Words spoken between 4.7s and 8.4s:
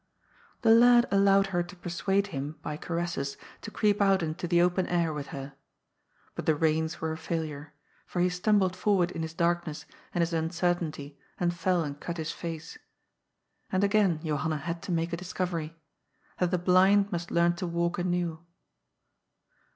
air with her. But the reins were a failure; for he